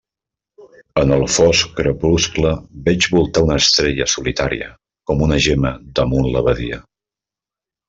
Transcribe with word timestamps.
En 1.01 1.11
el 1.17 1.25
fosc 1.33 1.75
crepuscle, 1.79 2.53
veig 2.87 3.09
voltar 3.17 3.45
una 3.49 3.59
estrella 3.65 4.09
solitària, 4.15 4.73
com 5.13 5.23
una 5.29 5.41
gemma 5.51 5.75
damunt 6.01 6.33
la 6.39 6.45
badia. 6.51 6.83